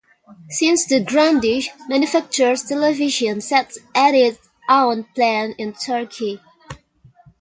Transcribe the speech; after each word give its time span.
Since 0.49 0.85
then 0.87 1.05
Grundig 1.05 1.67
manufactures 1.87 2.63
television 2.63 3.39
sets 3.39 3.77
at 3.93 4.15
its 4.15 4.39
own 4.67 5.03
plant 5.13 5.53
in 5.59 5.73
Turkey. 5.73 6.39